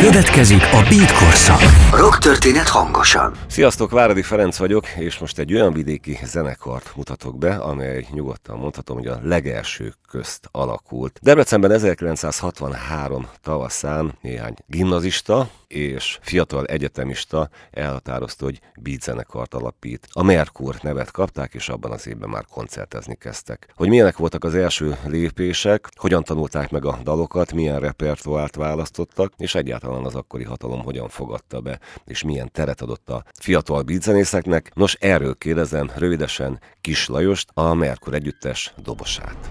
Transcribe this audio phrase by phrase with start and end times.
[0.00, 1.60] Következik a Beat korszak.
[1.90, 3.32] Rock történet hangosan.
[3.48, 8.96] Sziasztok, Váradi Ferenc vagyok, és most egy olyan vidéki zenekart mutatok be, amely nyugodtan mondhatom,
[8.96, 11.18] hogy a legelső közt alakult.
[11.22, 20.08] Debrecenben 1963 tavaszán néhány gimnazista és fiatal egyetemista elhatározta, hogy beat zenekart alapít.
[20.12, 23.68] A Merkur nevet kapták, és abban az évben már koncertezni kezdtek.
[23.74, 29.54] Hogy milyenek voltak az első lépések, hogyan tanulták meg a dalokat, milyen repertoárt választottak, és
[29.54, 34.70] egyáltalán az akkori hatalom hogyan fogadta be, és milyen teret adott a fiatal beatzenészeknek.
[34.74, 39.50] Nos, erről kérdezem rövidesen Kis Lajost, a Merkur együttes dobosát.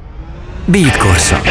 [0.66, 1.46] Beat korszak.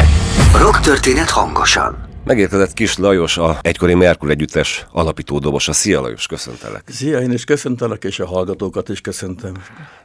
[0.59, 2.13] Rock történet hangosan.
[2.25, 5.73] Megérkezett Kis Lajos, a egykori Merkur együttes alapító dobosa.
[5.73, 6.83] Szia Lajos, köszöntelek.
[6.87, 9.55] Szia, én is köszöntelek, és a hallgatókat is köszöntem.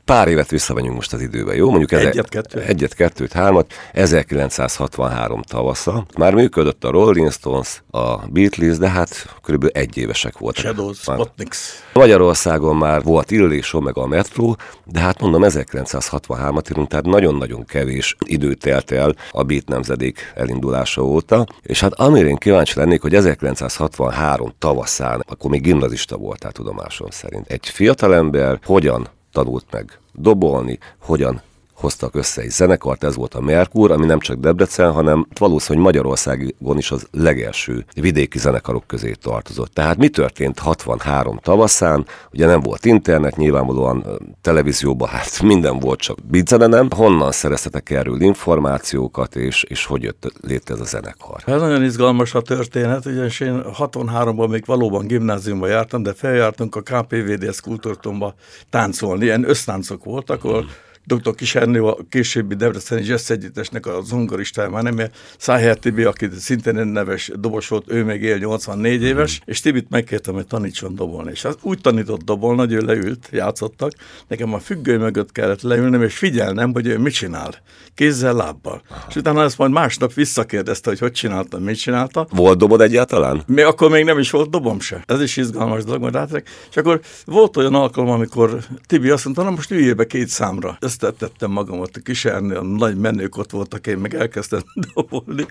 [0.10, 1.70] Pár évet visszamegyünk most az időben, jó?
[1.70, 2.64] Mondjuk egyet, kettőt.
[2.64, 3.74] Egyet, kettőt, hármat.
[3.94, 6.06] 1963 tavasza.
[6.18, 10.64] Már működött a Rolling Stones, a Beatles, de hát körülbelül egy évesek voltak.
[10.64, 11.58] Shadows, Spotniks.
[11.94, 14.54] Magyarországon már volt Illésó, meg a Metro,
[14.86, 21.02] de hát mondom 1963-at írunk, tehát nagyon-nagyon kevés idő telt el a Beat nemzedék elindulása
[21.02, 27.10] óta, és hát amire én kíváncsi lennék, hogy 1963 tavaszán, akkor még gimnazista voltál tudomásom
[27.10, 27.48] szerint.
[27.48, 30.00] Egy fiatalember hogyan tanult meg.
[30.14, 31.42] Dobolni, hogyan
[31.80, 36.78] hoztak össze egy zenekart, ez volt a Merkur, ami nem csak Debrecen, hanem valószínűleg Magyarországon
[36.78, 39.74] is az legelső vidéki zenekarok közé tartozott.
[39.74, 42.06] Tehát mi történt 63 tavaszán?
[42.32, 44.06] Ugye nem volt internet, nyilvánvalóan
[44.42, 46.88] televízióban hát minden volt, csak bidzene nem.
[46.96, 51.44] Honnan szereztetek erről információkat, és, és hogy jött létre ez a zenekar?
[51.46, 56.82] Ez nagyon izgalmas a történet, ugyanis én 63-ban még valóban gimnáziumba jártam, de feljártunk a
[56.82, 58.34] KPVDS kultúrtomba
[58.70, 61.36] táncolni, ilyen össztáncok voltak, ahol hmm dr.
[61.36, 65.00] Kisernő, a későbbi Debreceni Jazz Együttesnek a zongoristája, már nem
[65.38, 70.34] Szájher Tibi, aki szintén neves dobos volt, ő még él 84 éves, és Tibit megkértem,
[70.34, 71.32] hogy tanítson dobolni.
[71.32, 73.92] És az úgy tanított dobolni, hogy ő leült, játszottak,
[74.28, 77.56] nekem a függő mögött kellett leülnem, és figyelnem, hogy ő mit csinál.
[77.94, 78.82] Kézzel, lábbal.
[78.90, 79.06] Aha.
[79.10, 82.28] És utána ezt majd másnap visszakérdezte, hogy hogy csinálta, mit csinálta.
[82.30, 83.44] Volt dobod egyáltalán?
[83.46, 85.04] Mi akkor még nem is volt dobom se.
[85.06, 86.50] Ez is izgalmas dolog, majd átrek.
[86.70, 90.78] És akkor volt olyan alkalom, amikor Tibi azt mondta, na most üljél be két számra.
[90.80, 94.60] Ezt tettem magamat a kisárni, a nagy menők ott voltak, én meg elkezdtem
[94.94, 95.46] dobolni.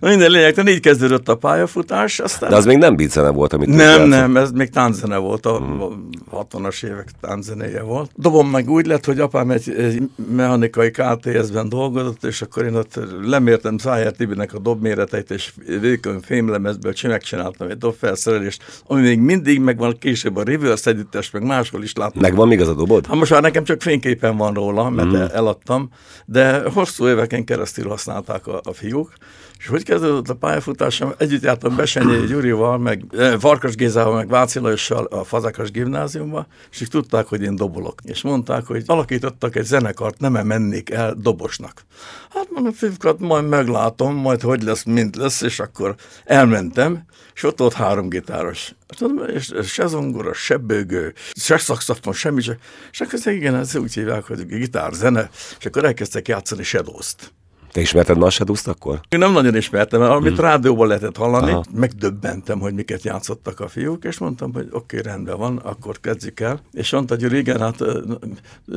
[0.00, 2.18] Minden lényeg, így kezdődött a pályafutás.
[2.18, 2.50] Aztán...
[2.50, 6.08] De az még nem bízene volt, amit Nem, nem, ez még tánzene volt, a hmm.
[6.32, 8.10] 60-as évek tánzenéje volt.
[8.16, 10.02] Dobom meg úgy lett, hogy apám egy, egy
[10.34, 16.92] mechanikai KTS-ben dolgozott, és akkor én ott lemértem Szájer Tibinek a dobméreteit, és vékony fémlemezből
[17.02, 22.22] megcsináltam egy dobfelszerelést, ami még mindig megvan később a reverse együttes, meg máshol is látom.
[22.22, 23.06] Megvan még az a dobod?
[23.06, 25.14] Hát most már nekem csak fényképen van róla, mert mm.
[25.14, 25.90] eladtam,
[26.26, 29.12] de hosszú éveken keresztül használták a, a fiúk,
[29.60, 31.14] és hogy kezdődött a pályafutásom?
[31.18, 36.80] Együtt jártam Besenyei Gyurival, meg eh, Farkas Gézával, meg Váci Lajossal a Fazekas gimnáziumba, és
[36.80, 37.94] így tudták, hogy én dobolok.
[38.04, 41.84] És mondták, hogy alakítottak egy zenekart, nem -e mennék el dobosnak.
[42.30, 47.58] Hát mondom, fiúkat, majd meglátom, majd hogy lesz, mint lesz, és akkor elmentem, és ott
[47.58, 48.74] volt három gitáros.
[48.86, 52.56] Tudom, és se zongora, se bőgő, se szakszafon, semmi, se.
[52.90, 57.32] és akkor igen, ez úgy hívják, hogy gitár, zene, és akkor elkezdtek játszani Shadows-t.
[57.72, 58.30] Te ismerted a
[58.64, 59.00] akkor?
[59.08, 60.44] Én nem nagyon ismertem, mert amit hmm.
[60.44, 61.64] rádióban lehetett hallani, Aha.
[61.74, 66.40] megdöbbentem, hogy miket játszottak a fiúk, és mondtam, hogy oké, okay, rendben van, akkor kezdjük
[66.40, 66.60] el.
[66.72, 67.84] És mondta, hogy régen, hát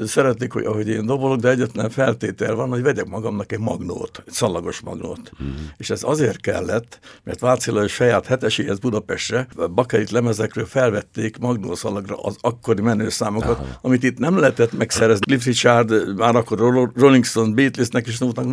[0.05, 4.33] szeretnék, hogy ahogy én dobolok, de egyetlen feltétel van, hogy vegyek magamnak egy magnót, egy
[4.33, 5.31] szalagos magnót.
[5.37, 5.69] Hmm.
[5.77, 12.81] És ez azért kellett, mert Vácila saját heteséhez Budapestre bakerit lemezekről felvették magnószalagra az akkori
[12.81, 13.79] menőszámokat, Aha.
[13.81, 15.25] amit itt nem lehetett megszerezni.
[15.25, 18.45] Cliff Richard, már akkor Rolling Stone, Beatlesnek is nótak,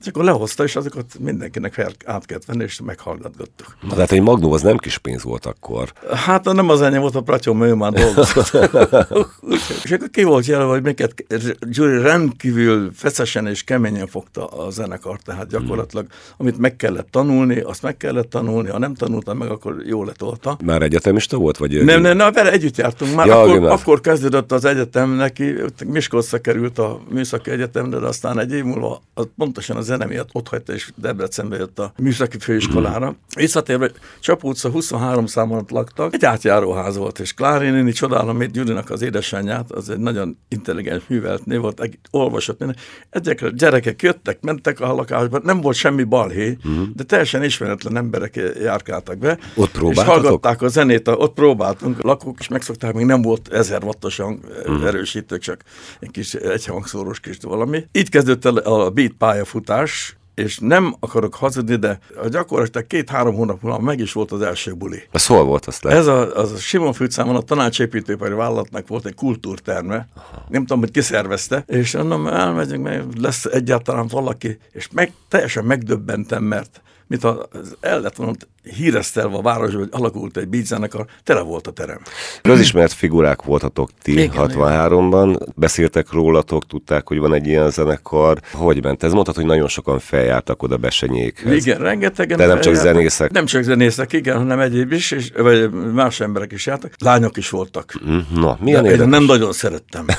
[0.00, 3.76] és akkor lehozta, és azokat mindenkinek fel, át kellett venni, és meghallgatgattuk.
[3.88, 5.92] Na, hát egy magnó az nem kis pénz volt akkor.
[6.14, 8.50] Hát nem az enyém volt, a Pratyom, ő már dolgozott.
[9.84, 11.24] és akkor ki volt jelölve, hogy minket
[11.70, 16.06] Gyuri rendkívül feszesen és keményen fogta a zenekar, tehát gyakorlatilag,
[16.36, 20.58] amit meg kellett tanulni, azt meg kellett tanulni, ha nem tanultam meg, akkor jól letolta.
[20.64, 21.56] Már egyetemista volt?
[21.56, 23.14] Vagy nem, nem, nem, vele együtt jártunk.
[23.14, 25.54] Már ja, akkor, akkor, kezdődött az egyetem neki,
[25.86, 30.04] Miskolcra került a Műszaki Egyetemre, de aztán egy év múlva az pontosan teljesen a zene
[30.04, 33.16] miatt ott hagyta, és Debrecenbe jött a műszaki főiskolára.
[33.36, 33.90] Visszatérve,
[34.20, 39.02] Csapó utca 23 számon laktak, egy átjáróház volt, és Klári néni, csodálom, hogy Gyurinak az
[39.02, 42.76] édesanyját, az egy nagyon intelligens művelt név volt, egy olvasott minden.
[43.10, 46.88] Ezek gyerekek jöttek, mentek a lakásba, nem volt semmi balhé, uh-huh.
[46.94, 49.38] de teljesen ismeretlen emberek járkáltak be.
[49.54, 50.14] Ott próbáltatok?
[50.14, 54.38] És hallgatták a zenét, ott próbáltunk, lakók is megszokták, még nem volt ezer wattos hang,
[54.44, 54.86] uh-huh.
[54.86, 55.62] erősítő, csak
[56.00, 57.84] egy kis egyhangszórós kis valami.
[57.92, 59.12] Így kezdődött el a beat
[59.60, 64.40] pályafutás, és nem akarok hazudni, de a gyakorlatilag két-három hónap múlva meg is volt az
[64.40, 65.02] első buli.
[65.10, 65.90] Ez hol volt azt le?
[65.90, 70.44] Ez a, az a Simon Fűtszámon a tanácsépítőipari vállalatnak volt egy kultúrterme, Aha.
[70.48, 76.42] nem tudom, hogy kiszervezte, és mondom, elmegyünk, mert lesz egyáltalán valaki, és meg, teljesen megdöbbentem,
[76.42, 81.66] mert mint az el lett volna híresztelve a város, hogy alakult egy beatzenekar, tele volt
[81.66, 82.00] a terem.
[82.42, 88.40] Közismert figurák voltatok ti igen, 63-ban, beszéltek rólatok, tudták, hogy van egy ilyen zenekar.
[88.52, 89.12] Hogy ment ez?
[89.12, 91.66] Mondtad, hogy nagyon sokan feljártak oda besenyékhez.
[91.66, 92.36] Igen, rengetegen.
[92.36, 93.30] De nem csak zenészek.
[93.30, 96.92] Nem csak zenészek, igen, hanem egyéb is, és, vagy más emberek is jártak.
[96.98, 97.92] Lányok is voltak.
[98.08, 100.06] Mm, na, milyen De én nem nagyon szerettem.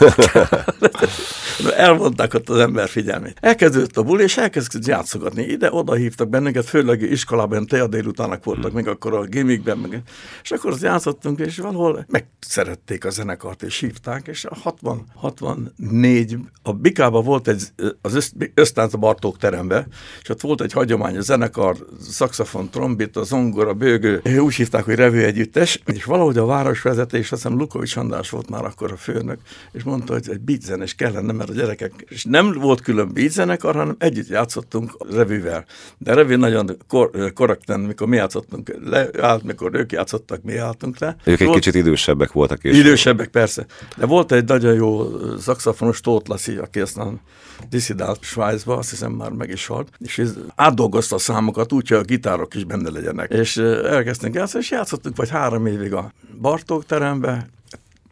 [1.78, 3.38] Elmondták ott az ember figyelmét.
[3.40, 5.44] Elkezdődött a buli, és elkezdett játszogatni.
[5.44, 10.02] Ide-oda hívtak bennünket, főleg iskolában, te délután zenészek voltak, még akkor a gimmickben, meg,
[10.44, 16.38] és akkor azt játszottunk, és valahol megszerették a zenekart, és hívták, és a 60, 64,
[16.64, 17.64] a Bikába volt egy,
[18.02, 19.88] az Ösztánc Bartók terembe,
[20.22, 24.96] és ott volt egy hagyomány, a zenekar, szakszafon, trombit, a zongora, bőgő, úgy hívták, hogy
[24.96, 29.40] revő együttes, és valahogy a városvezetés, azt hiszem Lukovics András volt már akkor a főnök,
[29.72, 33.96] és mondta, hogy egy beatzenes kellene, mert a gyerekek, és nem volt külön beatzenekar, hanem
[34.00, 35.66] együtt játszottunk revűvel.
[35.98, 41.00] De a revű nagyon kor, korrekten, mikor mi játszottunk le, mikor ők játszottak, mi álltunk
[41.00, 41.16] le.
[41.24, 42.64] Ők egy volt, kicsit idősebbek voltak.
[42.64, 43.66] És idősebbek, persze.
[43.98, 45.08] De volt egy nagyon jó
[45.38, 47.22] szakszafonos Tóth Lassi, aki aztán
[47.70, 50.22] diszidált Svájcba, azt hiszem már meg is halt, és
[50.56, 53.32] átdolgozta a számokat úgy, hogy a gitárok is benne legyenek.
[53.32, 57.50] És elkezdtünk játszani, és játszottunk vagy három évig a Bartók terembe,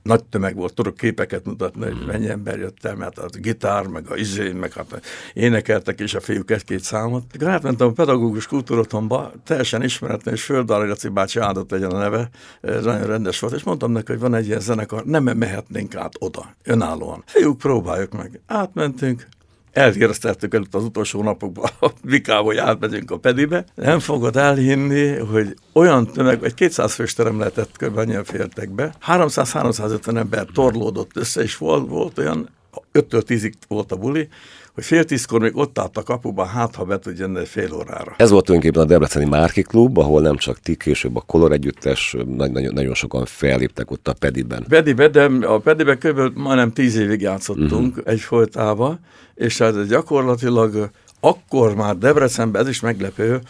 [0.09, 4.11] nagy tömeg volt, tudok képeket mutatni, hogy mennyi ember jött el, mert a gitár, meg
[4.11, 5.01] a izé, meg hát
[5.33, 7.23] énekeltek is a fiúk egy-két számot.
[7.33, 12.29] Akkor átmentem a pedagógus kultúrotthonba, teljesen ismeretlen, és Földári Laci bácsi áldott legyen a neve,
[12.61, 16.13] ez nagyon rendes volt, és mondtam neki, hogy van egy ilyen zenekar, nem mehetnénk át
[16.19, 17.23] oda, önállóan.
[17.25, 18.41] Fiúk, próbáljuk meg.
[18.47, 19.27] Átmentünk,
[19.71, 23.65] elhíreztettük előtt az utolsó napokban a Vikába, hogy átmegyünk a pedibe.
[23.75, 28.25] Nem fogod elhinni, hogy olyan tömeg, egy 200 fős terem lehetett kb.
[28.25, 28.93] fértek be.
[29.07, 32.49] 300-350 ember torlódott össze, és volt, volt olyan,
[32.93, 34.27] 5-től 10-ig volt a buli,
[34.73, 38.13] hogy fél tízkor még ott állt a kapuban, hát ha be tud jönni fél órára.
[38.17, 42.15] Ez volt tulajdonképpen a Debreceni Márki Klub, ahol nem csak ti, később a Kolor együttes,
[42.35, 44.65] nagyon, nagyon sokan felléptek ott a Pediben.
[44.69, 46.37] Pediben, de a Pediben kb.
[46.37, 48.13] majdnem tíz évig játszottunk uh-huh.
[48.13, 48.99] egy folytába,
[49.35, 50.89] és hát gyakorlatilag
[51.19, 53.41] akkor már Debrecenben, ez is meglepő,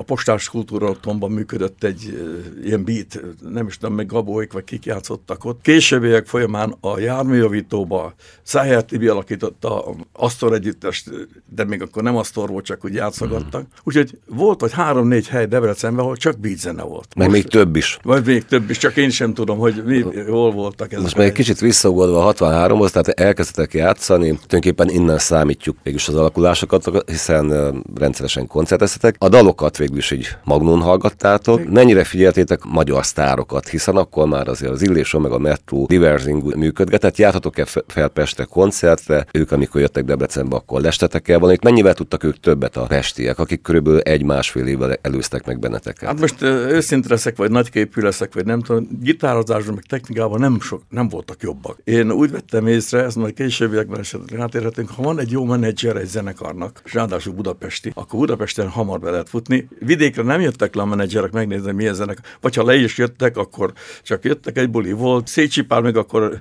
[0.00, 2.30] a postás kultúra otthonban működött egy
[2.64, 5.60] ilyen beat, nem is tudom, meg Gabóik vagy kik játszottak ott.
[5.62, 11.10] Későbbiek folyamán a járműjavítóba Szájár Tibi alakította Asztor együttest,
[11.54, 13.60] de még akkor nem Asztor volt, csak úgy játszogattak.
[13.60, 13.64] Mm.
[13.84, 17.14] Úgyhogy volt vagy három-négy hely Debrecenben, ahol csak beat zene volt.
[17.14, 17.98] Meg Most, még több is.
[18.02, 21.02] Vagy még több is, csak én sem tudom, hogy mi, hol voltak ezek.
[21.02, 26.14] Most még egy kicsit visszaugodva a 63-hoz, tehát elkezdtek játszani, tulajdonképpen innen számítjuk mégis az
[26.14, 29.14] alakulásokat, hiszen rendszeresen koncerteztetek.
[29.18, 31.68] A dalokat végül is egy magnón hallgattátok.
[31.70, 37.16] Mennyire figyeltétek magyar sztárokat, hiszen akkor már azért az Illéson meg a Metro Diversing működgetett.
[37.16, 39.26] Járhatok-e fel Pestre koncertre?
[39.32, 41.62] Ők, amikor jöttek Debrecenbe, akkor lestetek el valamit.
[41.62, 46.08] Mennyivel tudtak ők többet a pestiek, akik körülbelül egy-másfél évvel előztek meg benneteket?
[46.08, 50.82] Hát most őszinte leszek, vagy nagyképű leszek, vagy nem tudom, gitározásban, meg technikában nem, sok,
[50.88, 51.78] nem voltak jobbak.
[51.84, 56.06] Én úgy vettem észre, ezt majd későbbiekben esetleg átérhetünk, ha van egy jó menedzser egy
[56.06, 60.84] zenekarnak, és ráadásul budapesti, akkor Budapesten hamar be lehet futni, vidékre nem jöttek le a
[60.84, 65.26] menedzserek megnézni, milyen zenek, vagy ha le is jöttek, akkor csak jöttek, egy buli volt.
[65.26, 66.38] Szécsi Pál még akkor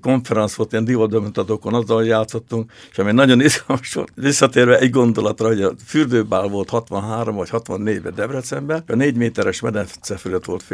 [0.00, 5.62] konferenc volt, ilyen divatbemutatókon, azzal játszottunk, és ami nagyon izgalmas volt, visszatérve egy gondolatra, hogy
[5.62, 10.64] a fürdőbál volt 63 vagy 64-ben Debrecenben, a négy méteres medence fölött volt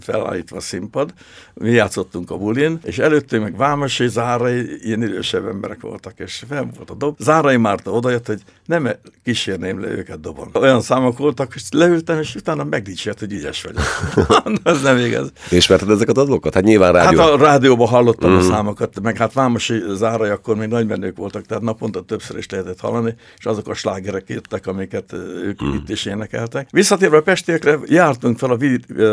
[0.00, 1.12] felállítva a színpad,
[1.54, 6.70] mi játszottunk a bulin, és előttünk meg Vámosé, Zárai, ilyen idősebb emberek voltak, és fel
[6.76, 7.18] volt a dob.
[7.18, 8.88] Zárai Márta odajött, hogy nem
[9.24, 10.50] kísérném le őket dobon.
[10.52, 13.82] Olyan számok voltak, és leültem, és utána megdicsért, hogy ügyes vagyok.
[14.62, 15.32] Ez nem igaz.
[15.50, 16.54] Ismerted ezeket a dalokat?
[16.54, 17.20] Hát nyilván rádió.
[17.20, 18.36] Hát a rádióban hallottam mm.
[18.36, 22.48] a számokat, meg hát Vámosi zárai akkor még nagy menők voltak, tehát naponta többször is
[22.48, 25.72] lehetett hallani, és azok a slágerek jöttek, amiket ők mm.
[25.72, 26.68] itt is énekeltek.
[26.70, 28.56] Visszatérve a pestiekre, jártunk fel a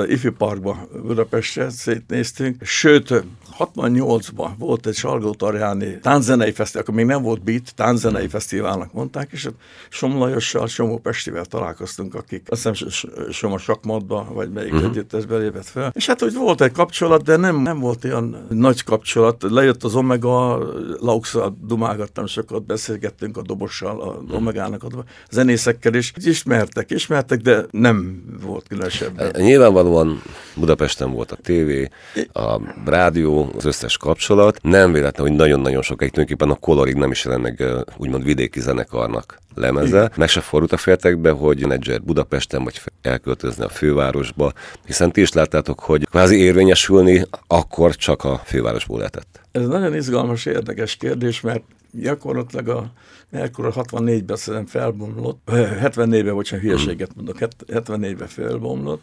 [0.08, 3.24] Ifi Parkba Budapestre, szétnéztünk, sőt,
[3.60, 9.50] 68-ban volt egy Salgótarjáni tánzenei fesztivál, akkor még nem volt beat, tánzenei fesztiválnak mondták, és
[9.90, 12.90] Somlajossal, Somó Pestivel találkoztunk, akik azt hiszem
[13.32, 14.90] Soma sakmatba, vagy melyik uh-huh.
[14.90, 15.92] együttesbe lépett fel.
[15.96, 19.44] És hát, hogy volt egy kapcsolat, de nem, nem volt olyan nagy kapcsolat.
[19.50, 20.58] Lejött az Omega,
[21.00, 24.36] Lauxa dumálgattam sokat, beszélgettünk a dobossal, a mhm.
[24.36, 24.88] Omegának a
[25.30, 26.14] zenészekkel is.
[26.16, 29.38] Ismertek, ismertek, de nem volt különösebb.
[29.38, 30.22] Nyilvánvalóan
[30.56, 31.90] Budapesten volt a tévé,
[32.34, 34.60] a rádió, az összes kapcsolat.
[34.62, 37.64] Nem véletlen, hogy nagyon-nagyon sokáig tulajdonképpen a kolorig nem is meg
[37.98, 39.98] úgymond vidéki zenekarnak lemeze.
[39.98, 40.12] Igen.
[40.16, 44.54] Meg se fordult a féltekbe, hogy menedzser Budapesten vagy elköltözni a fővárosba,
[44.86, 49.42] hiszen ti is láttátok, hogy kvázi érvényesülni akkor csak a fővárosból lehetett.
[49.52, 52.92] Ez nagyon izgalmas, érdekes kérdés, mert gyakorlatilag a
[53.30, 59.02] Merkur 64-ben szerintem felbomlott, 74-ben, bocsánat, hülyeséget mondok, 74-ben felbomlott,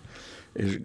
[0.53, 0.79] és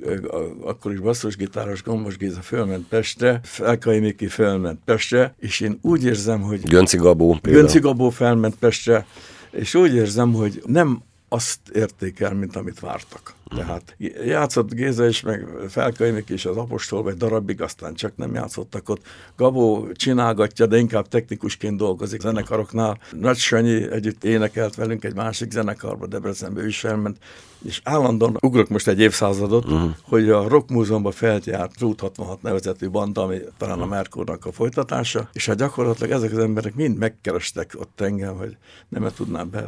[0.61, 6.41] akkor is basszusgitáros Gombos Géza fölment Pestre, Felkai Miki fölment Pestre, és én úgy érzem,
[6.41, 6.61] hogy...
[6.61, 7.63] Gönci Gabó például.
[7.63, 9.05] Gönci Gabó felment Pestre,
[9.51, 13.33] és úgy érzem, hogy nem azt értékel, mint amit vártak.
[13.55, 18.89] Tehát játszott Géza is, meg Felkönyvik is az apostol, vagy darabig, aztán csak nem játszottak
[18.89, 19.01] ott.
[19.35, 22.99] Gabó csinálgatja, de inkább technikusként dolgozik zenekaroknál.
[23.11, 27.17] Nagy Sanyi együtt énekelt velünk egy másik zenekarba, Debrecenbe ő is felment,
[27.65, 29.91] és állandóan ugrok most egy évszázadot, uh-huh.
[30.01, 35.29] hogy a Rock Múzeumban feljárt Route 66 nevezetű banda, ami talán a Merkurnak a folytatása,
[35.33, 38.57] és hát gyakorlatilag ezek az emberek mind megkerestek ott engem, hogy
[38.89, 39.65] nem tudnám be.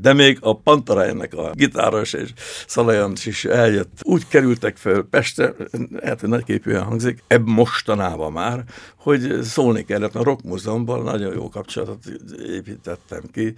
[0.00, 2.32] De még a Pantara ennek a gitáros és
[2.66, 4.00] Szalajan is eljött.
[4.02, 5.54] Úgy kerültek fel Pestre,
[6.02, 8.64] hát hogy nagyképűen hangzik, ebb mostanában már,
[8.96, 12.04] hogy szólni kellett, a Rock Múzeumban nagyon jó kapcsolatot
[12.48, 13.54] építettem ki,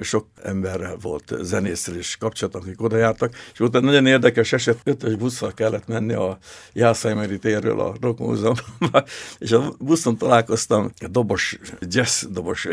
[0.00, 4.78] sok emberrel volt zenészről is kapcsolat, akik oda jártak, és volt egy nagyon érdekes eset,
[4.84, 6.38] ötös busszal kellett menni a
[6.72, 9.04] Jászajmeri térről a Rock Múzeumba,
[9.38, 12.68] és a buszon találkoztam egy dobos, jazz dobos.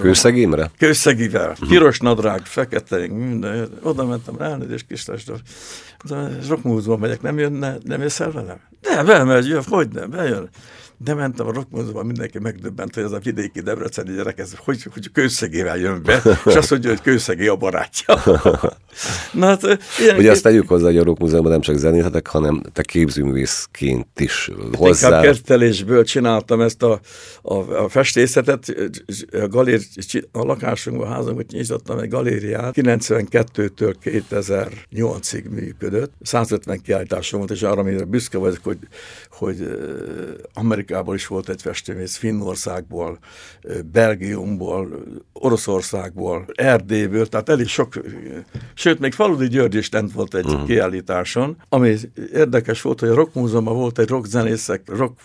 [0.00, 0.70] Kőszegimre?
[0.78, 5.32] Kőszegivel, piros nadrág, fekete, minden, oda mentem rá, és kislást
[6.48, 8.60] Rock Múzeumban megyek, nem jönne, nem jössz el velem?
[8.80, 10.48] De, bemegy, hogy nem, bejön.
[11.04, 15.12] De mentem a rockmozóban, mindenki megdöbbent, hogy ez a vidéki debreceni gyerek, ez hogy, hogy
[15.12, 18.22] kőszegével jön be, és azt mondja, hogy kőszegé a barátja.
[19.32, 19.62] Na, hát,
[20.00, 24.50] ilyen Ugye azt tegyük hozzá, hogy a rockmúzeumban nem csak zenéhetek, hanem te képzőművészként is
[24.72, 25.06] hozzá.
[25.06, 27.00] Inkább kertelésből csináltam ezt a,
[27.42, 28.74] a, a festészetet,
[29.32, 29.80] a, galér,
[30.32, 37.80] a lakásunkban, a házunkban nyitottam egy galériát, 92-től 2008-ig működött, 150 kiállításom volt, és arra,
[37.80, 38.78] amire büszke vagyok, hogy,
[39.30, 39.78] hogy
[40.54, 43.18] Amerika Amerikából is volt egy festőmész, Finnországból,
[43.92, 48.00] Belgiumból, Oroszországból, Erdélyből, tehát elég sok,
[48.74, 50.66] sőt, még Faludi György is lent volt egy uh-huh.
[50.66, 51.96] kiállításon, ami
[52.32, 55.18] érdekes volt, hogy a Rock Múzeumban volt egy rockzenészek, rock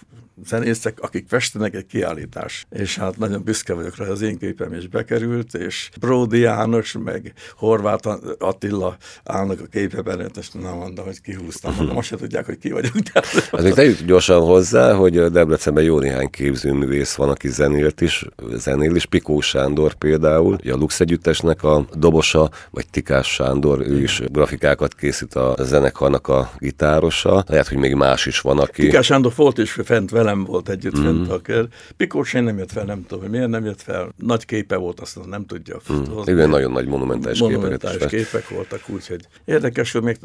[0.44, 2.66] zenészek, akik festenek egy kiállítás.
[2.70, 7.34] És hát nagyon büszke vagyok rá, az én képem is bekerült, és Bródi János, meg
[7.58, 12.58] Horváth Attila állnak a képeben, és nem mondom, hogy kihúztam, mondom, most se tudják, hogy
[12.58, 13.08] ki vagyunk.
[13.14, 18.96] Hát még tegyük gyorsan hozzá, hogy Debrecenben jó néhány képzőművész van, aki zenélt is, zenél
[18.96, 24.94] is, Pikó Sándor például, a Lux Együttesnek a dobosa, vagy Tikás Sándor, ő is grafikákat
[24.96, 27.44] készít a zenekarnak a gitárosa.
[27.48, 28.82] Lehet, hogy még más is van, aki...
[28.82, 31.04] Tikás Sándor volt is fent vele velem volt együtt mm.
[31.04, 31.68] fent a kör.
[31.98, 34.14] Pikós én nem jött fel, nem tudom, miért nem jött fel.
[34.18, 35.80] Nagy képe volt, azt nem tudja.
[35.94, 36.04] Mm.
[36.26, 40.18] Igen, nagyon nagy monumentális, monumentális képek, képek voltak, úgyhogy érdekes, hogy még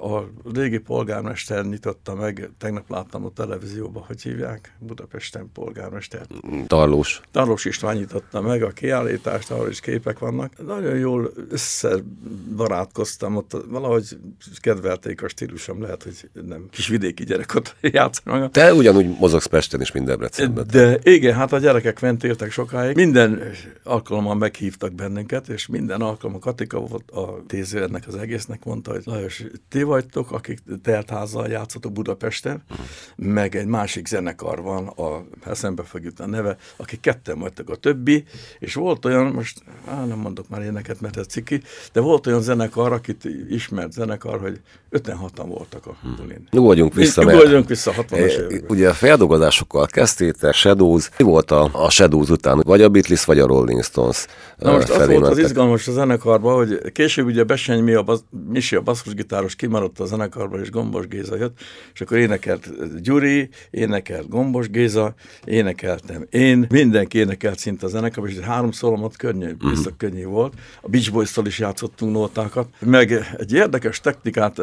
[0.00, 0.20] a
[0.54, 6.26] régi polgármester nyitotta meg, tegnap láttam a televízióban, hogy hívják Budapesten polgármester.
[6.66, 7.20] Tarlós.
[7.30, 10.66] Tarlós István nyitotta meg a kiállítást, ahol is képek vannak.
[10.66, 14.18] Nagyon jól összebarátkoztam, ott valahogy
[14.60, 18.52] kedvelték a stílusom, lehet, hogy nem kis vidéki gyerek ott játszanak.
[18.52, 20.66] Te ugyanúgy mozog mozogsz Pesten is, minden Debrecenben.
[20.70, 22.96] De igen, hát a gyerekek fent éltek sokáig.
[22.96, 23.42] Minden
[23.82, 29.02] alkalommal meghívtak bennünket, és minden alkalommal Katika volt a téző ennek az egésznek, mondta, hogy
[29.04, 32.86] Lajos, ti vagytok, akik teltházzal játszotok Budapesten, uh-huh.
[33.16, 37.76] meg egy másik zenekar van, a eszembe fog jutni a neve, akik ketten vagytok a
[37.76, 38.24] többi,
[38.58, 42.42] és volt olyan, most á, nem mondok már éneket, mert ez ciki, de volt olyan
[42.42, 46.36] zenekar, akit ismert zenekar, hogy 56-an voltak a bulin.
[46.36, 46.46] Hmm.
[46.50, 48.70] Nyugodjunk vissza, Nyugodjunk vissza 60-as években.
[48.70, 48.94] Ugye a
[49.30, 51.08] dolgozásokkal kezdtétek, Shadows.
[51.18, 52.60] Mi volt a, a Shadows után?
[52.64, 56.54] Vagy a Beatles, vagy a Rolling Stones Na most az volt az izgalmas a zenekarban,
[56.54, 58.18] hogy később ugye Beseny mi a bas,
[58.48, 61.58] Misi a basszusgitáros kimaradt a zenekarban, és Gombos Géza jött,
[61.92, 62.70] és akkor énekelt
[63.02, 69.52] Gyuri, énekelt Gombos Géza, énekeltem én, mindenki énekelt szinte a zenekarban, és három szólomat könnyű,
[69.58, 69.68] mhm.
[69.68, 70.52] biztos könnyű volt.
[70.80, 74.60] A Beach Boys-tól is játszottunk nótákat, meg egy érdekes technikát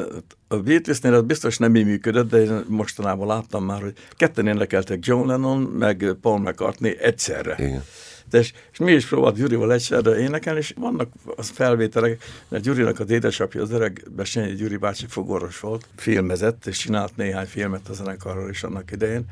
[0.47, 5.27] a Beatlesnél biztos nem így működött, de én mostanában láttam már, hogy ketten énekeltek John
[5.27, 7.55] Lennon, meg Paul McCartney egyszerre.
[7.59, 7.83] Igen.
[8.29, 12.99] De és, és mi is próbált Gyurival egyszerre énekelni, és vannak az felvételek, mert Gyurinak
[12.99, 17.93] a dédesapja, az öreg Besényi Gyuri bácsi fogorvos volt, filmezett, és csinált néhány filmet a
[17.93, 19.25] zenekarról is annak idején,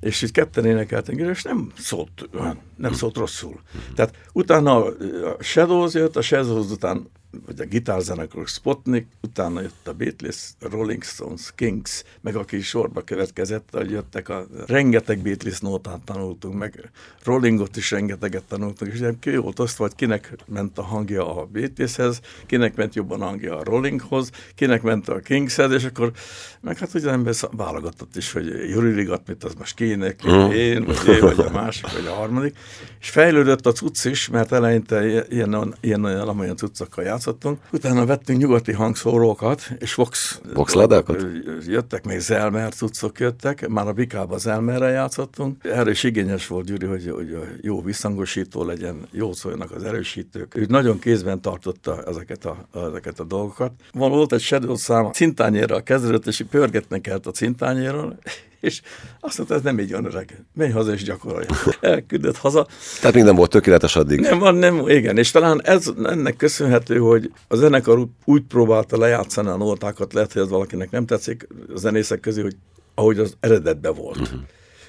[0.00, 2.28] és így ketten énekeltünk, és nem szólt,
[2.76, 3.60] nem szólt rosszul.
[3.94, 4.94] Tehát utána a
[5.40, 7.10] Shadows jött, a Shadows után
[7.46, 13.68] vagy a gitárzenekar Spotnik, utána jött a Beatles, Rolling Stones, Kings, meg aki sorba következett,
[13.72, 16.90] hogy jöttek a rengeteg Beatles nótát tanultunk, meg
[17.24, 22.20] Rollingot is rengeteget tanultunk, és ki volt azt, hogy kinek ment a hangja a Beatleshez,
[22.46, 26.12] kinek ment jobban a hangja a Rollinghoz, kinek ment a Kingshez, és akkor
[26.60, 30.50] meg hát ugye ember válogatott is, hogy Juri Rigat, mit az most kinek, mm.
[30.50, 32.56] én, vagy én, vagy a másik, vagy a harmadik,
[33.00, 37.58] és fejlődött a cucc is, mert eleinte ilyen, ilyen olyan amolyan cuccokkal játszottunk.
[37.72, 40.40] Utána vettünk nyugati hangszórókat, és Vox...
[40.54, 41.26] Vox ladákat?
[41.66, 45.64] Jöttek még Zelmer cuccok jöttek, már a Bikába Zelmerrel játszottunk.
[45.64, 50.56] Erre is igényes volt Gyuri, hogy, hogy jó visszhangosító legyen, jó szóljanak az erősítők.
[50.56, 53.72] Ő nagyon kézben tartotta ezeket a, ezeket a dolgokat.
[53.92, 58.18] Van volt egy Shadow szám, cintányérral kezdődött, és pörgetnek kellett a cintányéről,
[58.60, 58.80] és
[59.20, 60.44] azt mondta, ez nem így van öreg.
[60.54, 61.46] Menj haza és gyakorolj.
[61.80, 62.66] Elküldött haza.
[63.00, 64.20] Tehát minden volt tökéletes addig.
[64.20, 65.18] Nem, van, nem, igen.
[65.18, 70.42] És talán ez ennek köszönhető, hogy a zenekar úgy próbálta lejátszani a nótákat, lehet, hogy
[70.42, 72.56] ez valakinek nem tetszik, a zenészek közé, hogy
[72.94, 74.20] ahogy az eredetben volt.
[74.20, 74.40] Uh-huh.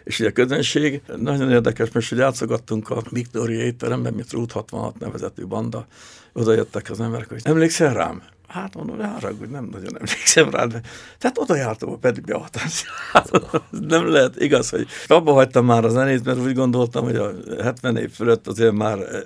[0.03, 4.99] És ugye a közönség, nagyon érdekes, most, hogy játszogattunk a Victoria étteremben, mint Route 66
[4.99, 5.87] nevezetű banda,
[6.33, 8.23] oda jöttek az emberek, hogy emlékszel rám?
[8.47, 10.81] Hát mondom, ne haragudj, nem nagyon emlékszem rá, de
[11.17, 12.85] tehát oda jártam a pedig beavatás.
[13.11, 13.29] Hát,
[13.69, 17.31] nem lehet igaz, hogy abba hagytam már a zenét, mert úgy gondoltam, hogy a
[17.63, 19.21] 70 év fölött azért már eh,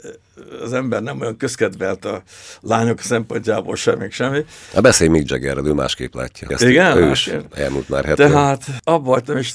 [0.62, 2.24] az ember nem olyan közkedvelt a
[2.62, 4.46] lányok szempontjából sem, még semmi.
[4.74, 6.48] A beszélj Mick Jaggerrel, ő másképp látja.
[6.50, 6.98] Ezt Igen?
[6.98, 8.32] Ő is hát, elmúlt már 70.
[8.32, 9.54] Tehát abba hagytam, és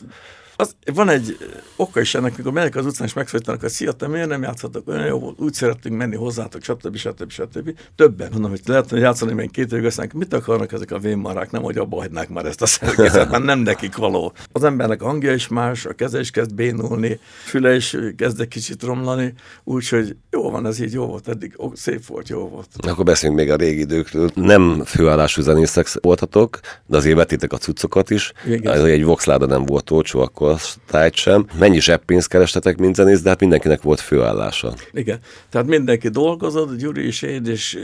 [0.56, 1.36] az, van egy
[1.76, 4.88] oka is ennek, amikor megyek az utcán, és megszólítanak, hogy szia, te miért nem játszhatok,
[4.88, 6.96] olyan jó volt, úgy szerettünk menni hozzátok, stb.
[6.96, 7.30] stb.
[7.30, 7.78] stb.
[7.96, 8.28] Többen.
[8.32, 11.62] Mondom, hogy lehet, hogy játszani még két évig, aztán mit akarnak ezek a vénmarák, nem,
[11.62, 14.32] hogy abba hagynák már ezt a szerkezetet, mert nem nekik való.
[14.52, 18.48] Az embernek a hangja is más, a keze is kezd bénulni, füle is kezd egy
[18.48, 19.34] kicsit romlani,
[19.64, 22.68] úgyhogy jó van, ez így jó volt, eddig ó, szép volt, jó volt.
[22.86, 24.30] Akkor beszéljünk még a régi időkről.
[24.34, 28.32] Nem főállású zenészek voltatok, de azért vetítek a cuccokat is.
[28.46, 28.84] Igen.
[28.84, 31.46] Egy voxláda nem volt olcsó, akkor korosztályt sem.
[31.58, 34.74] Mennyi zseppénzt kerestetek, mint zenész, de hát mindenkinek volt főállása.
[34.92, 35.18] Igen,
[35.50, 37.78] tehát mindenki dolgozott, Gyuri is, én és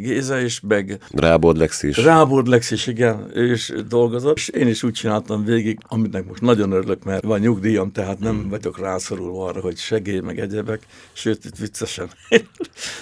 [0.00, 0.98] Géza is, meg...
[1.10, 1.96] Rábordlex is.
[1.96, 6.72] Rábordlex is, igen, ő is dolgozott, és én is úgy csináltam végig, aminek most nagyon
[6.72, 8.48] örülök, mert van nyugdíjam, tehát nem hmm.
[8.48, 10.80] vagyok rászorulva arra, hogy segély, meg egyebek,
[11.12, 12.10] sőt, itt viccesen.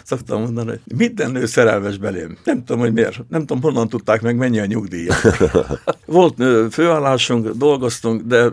[0.05, 2.39] Szoktam mondani, hogy minden nő szerelmes belém.
[2.45, 3.21] Nem tudom, hogy miért.
[3.29, 5.15] Nem tudom, honnan tudták meg, mennyi a nyugdíja.
[6.07, 8.53] Volt főállásunk, dolgoztunk, de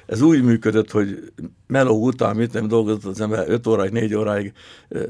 [0.11, 1.31] ez úgy működött, hogy
[1.67, 4.53] meló után, mit nem dolgozott az ember 5 óráig, 4 óráig,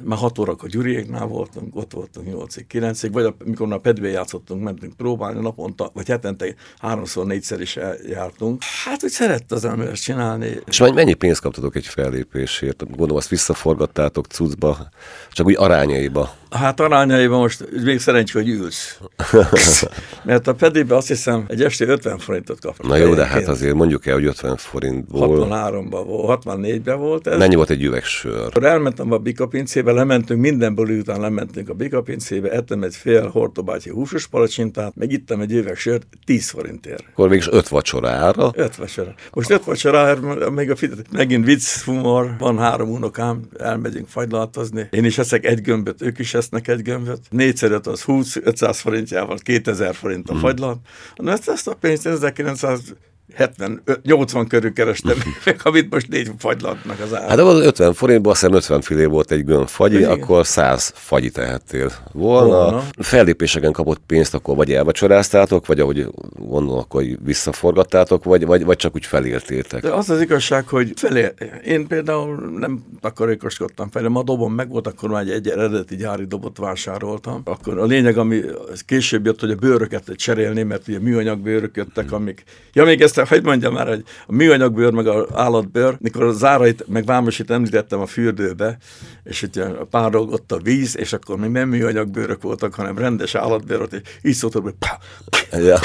[0.04, 4.64] már 6 órak a Gyuriéknál voltunk, ott voltunk 8-ig, 9-ig, vagy amikor a pedvé játszottunk,
[4.64, 7.78] mentünk próbálni naponta, vagy hetente háromszor, négyszer is
[8.10, 8.62] jártunk.
[8.86, 10.60] Hát, hogy szerette az ember csinálni.
[10.66, 12.88] És mennyi pénzt kaptatok egy fellépésért?
[12.88, 14.90] Gondolom, azt visszaforgattátok cuccba,
[15.32, 16.36] csak úgy arányaiba.
[16.50, 19.00] Hát arányaiban most még szerencsé, hogy ülsz.
[20.24, 22.90] Mert a pedébe azt hiszem egy este 50 forintot kaptam.
[22.90, 24.58] Na jó, de hát azért mondjuk el, hogy 50
[24.92, 25.48] forintból.
[25.50, 27.38] 63-ban volt, 64-ben volt ez.
[27.38, 28.46] Mennyi volt egy üvegsör?
[28.46, 34.28] Akkor elmentem a Bikapincébe, lementünk, mindenből után lementünk a Bikapincébe, ettem egy fél hortobátyi húsos
[34.28, 37.04] palacsintát, meg ittem egy üvegsört 10 forintért.
[37.12, 38.52] Akkor mégis 5 vacsorára.
[38.56, 39.16] 5 vacsorára.
[39.34, 44.88] Most 5 vacsorára, még a fitet, megint vicc, humor, van három unokám, elmegyünk fagylaltozni.
[44.92, 47.20] Én is eszek egy gömböt, ők is esznek egy gömböt.
[47.30, 50.42] Négyszer öt az 20, 500 forintjával, 2000 forint a hmm.
[50.42, 50.78] fagylat.
[51.16, 52.94] Na ezt, ezt a pénzt 1900
[53.34, 55.16] 70, 80 körül kerestem,
[55.64, 57.28] amit most négy fagylatnak az ára.
[57.28, 60.10] Hát az 50 forintból, azt hiszem 50 filé volt egy gön fagyi, Igen.
[60.10, 62.48] akkor 100 fagyi tehettél volna.
[62.48, 62.84] volna.
[62.98, 68.96] Fellépéseken kapott pénzt, akkor vagy elvacsoráztátok, vagy ahogy gondolom, akkor visszaforgattátok, vagy, vagy, vagy csak
[68.96, 69.82] úgy felértétek.
[69.82, 71.28] De az az igazság, hogy felé,
[71.66, 76.26] én például nem takarékoskodtam fel, ma dobom meg volt, akkor már egy, egy eredeti gyári
[76.26, 77.42] dobot vásároltam.
[77.44, 78.42] Akkor a lényeg, ami
[78.86, 83.18] később jött, hogy a bőröket cserélni, mert ugye műanyag bőrök jöttek, amik, ja még ezt
[83.22, 87.52] persze, hogy mondjam már, hogy a műanyagbőr, meg az állatbőr, mikor a zárait, meg vámosit
[87.52, 88.78] említettem a fürdőbe,
[89.24, 94.02] és ugye párolgott a víz, és akkor még nem műanyagbőrök voltak, hanem rendes állatbőr, és
[94.22, 94.74] így szólt, hogy
[95.52, 95.80] ja.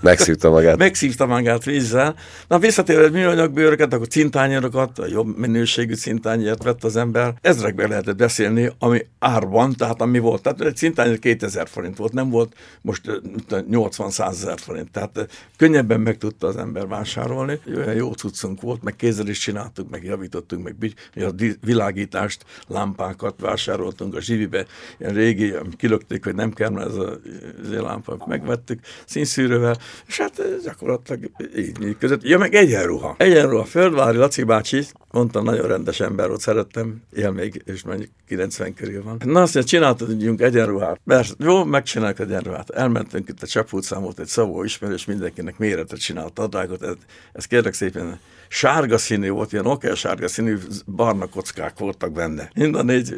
[0.00, 0.76] megszívta magát.
[0.76, 2.14] Megszívta magát vízzel.
[2.48, 7.34] Na visszatérve műanyagbőröket, akkor cintányérokat, a jobb minőségű cintányért vett az ember.
[7.40, 10.42] Ezrekben lehetett beszélni, ami árban, tehát ami volt.
[10.42, 13.02] Tehát egy cintányér 2000 forint volt, nem volt most
[13.50, 14.90] 80-100 ezer forint.
[14.90, 17.60] Tehát könnyebben meg tudta az ember vásárolni.
[17.76, 24.14] Olyan jó cuccunk volt, meg kézzel is csináltuk, meg javítottunk, meg a világítást, lámpákat vásároltunk
[24.14, 24.66] a zsivibe.
[24.98, 27.18] Ilyen régi, kilökték, hogy nem kell, mert ez a,
[27.70, 32.22] lámpa megvettük színszűrővel, és hát gyakorlatilag így működött.
[32.22, 33.14] Ja, meg egyenruha.
[33.18, 33.64] Egyenruha.
[33.64, 39.02] Földvári Laci bácsi, mondta, nagyon rendes ember volt, szerettem, él még, és mondjuk 90 körül
[39.02, 39.16] van.
[39.24, 41.00] Na azt mondja, csináltunk egyenruhát.
[41.04, 42.70] Mert jó, megcsináljuk egyenruhát.
[42.70, 46.82] Elmentünk itt a Csapó utcán, volt egy Szabó ismerős, mindenkinek méretet csinált adrágot.
[46.82, 46.94] Ez,
[47.32, 52.50] ez kérlek szépen sárga színű volt, ilyen okel sárga színű barna kockák voltak benne.
[52.54, 53.14] Mind a négy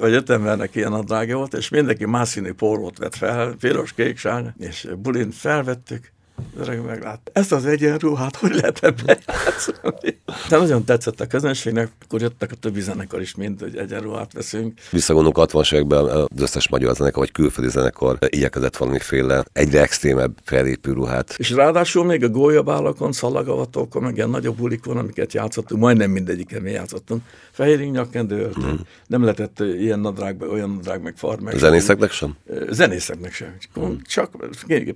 [0.00, 4.18] vagy öt embernek ilyen adrága volt, és mindenki más színű pólót vett fel, piros, kék,
[4.18, 6.11] sárga, és bulin felvettük,
[6.58, 7.30] öreg meglát.
[7.32, 10.20] Ezt az egyenruhát hogy lehet ebbe játszani?
[10.48, 14.80] De nagyon tetszett a közönségnek, akkor jöttek a többi zenekar is mind, hogy egyenruhát veszünk.
[14.90, 20.92] Visszagondolunk 60 években az összes magyar zenekar, vagy külföldi zenekar igyekezett valamiféle egyre extrémebb felépő
[20.92, 21.34] ruhát.
[21.38, 26.70] És ráadásul még a gólyabálakon, szalagavatókon, meg ilyen nagyobb bulikon, amiket játszottunk, majdnem mindegyiken mi
[26.70, 27.22] játszottunk.
[27.50, 28.80] Fehéring nyakkendő hmm.
[29.06, 31.54] Nem lehetett ilyen nadrágba, olyan nadrág, meg farmer.
[31.58, 32.36] Zenészeknek sem?
[32.70, 33.56] Zenészeknek sem.
[34.06, 34.30] Csak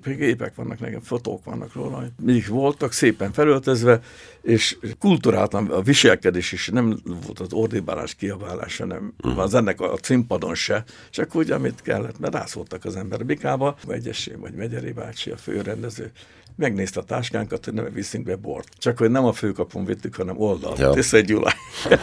[0.05, 4.01] gépek vannak nekem, fotók fotók vannak róla, mindig voltak, szépen felöltözve,
[4.43, 9.43] és kulturáltan a viselkedés is nem volt az ordibálás, kiabálás, hanem uh-huh.
[9.43, 14.33] az ennek a címpadon se, csak úgy, amit kellett, mert rászóltak az ember bikába, Egyesé
[14.39, 16.11] vagy Megyeri bácsi, a főrendező,
[16.57, 18.69] megnézte a táskánkat, hogy nem viszünk be bort.
[18.79, 20.79] Csak hogy nem a főkapun vittük, hanem oldalt.
[20.79, 20.91] Ja.
[20.91, 21.53] Tisztelt Gyulaj.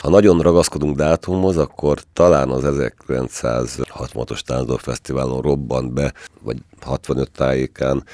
[0.00, 8.04] Ha nagyon ragaszkodunk dátumhoz, akkor talán az 1966-os Tándor Fesztiválon robbant be, vagy 65 tájékán,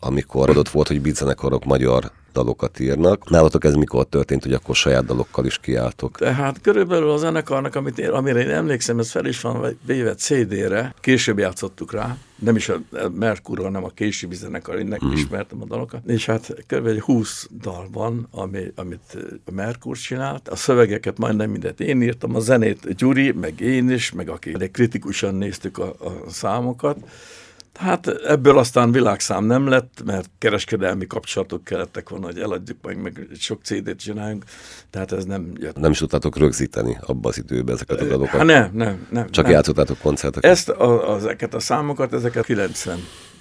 [0.00, 3.30] amikor adott volt, hogy beatzenekarok magyar dalokat írnak.
[3.30, 6.18] Nálatok ez mikor történt, hogy akkor saját dalokkal is kiálltok?
[6.18, 10.94] Tehát körülbelül a zenekarnak, amit én, amire én emlékszem, ez fel is van véve CD-re,
[11.00, 12.80] később játszottuk rá, nem is a
[13.14, 15.12] Merkur, hanem a későbbi zenekar, én hmm.
[15.12, 16.86] ismertem a dalokat, és hát kb.
[16.86, 22.34] egy 20 dal van, ami, amit a Merkur csinált, a szövegeket majdnem mindet én írtam,
[22.34, 26.96] a zenét Gyuri, meg én is, meg aki kritikusan néztük a, a számokat,
[27.74, 33.26] Hát ebből aztán világszám nem lett, mert kereskedelmi kapcsolatok kellettek volna, hogy eladjuk meg, meg
[33.38, 34.44] sok CD-t csináljunk,
[34.90, 35.76] tehát ez nem jött.
[35.76, 38.30] Nem is tudtátok rögzíteni abba az időben ezeket a dalokat?
[38.30, 39.30] Hát nem, nem, nem.
[39.30, 39.52] Csak nem.
[39.52, 40.50] játszottátok koncerteket?
[40.50, 42.98] Ezt, a, ezeket a számokat, ezeket 90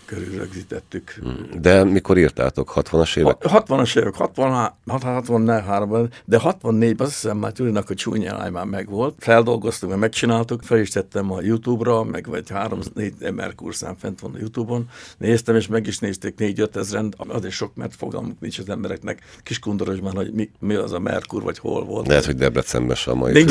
[0.08, 1.18] körül rögzítettük.
[1.22, 1.62] Hmm.
[1.62, 2.74] De mikor írtátok?
[2.76, 3.38] 60-as évek?
[3.42, 4.14] 60-as évek,
[4.88, 9.16] 63-ban, de 64-ben azt hiszem már Gyurinak a csúnyálány már megvolt.
[9.20, 14.34] Feldolgoztuk, meg megcsináltuk, fel is tettem a YouTube-ra, meg vagy három-négy Merkur szám fent van
[14.34, 14.90] a YouTube-on.
[15.18, 19.22] Néztem, és meg is nézték 4-5 ezeren, az is sok, mert fogalmuk nincs az embereknek
[19.44, 22.08] Kiskundorosban, hogy mi, mi az a Merkur, vagy hol volt.
[22.08, 23.46] Lehet, hogy Debrecenben sem a mai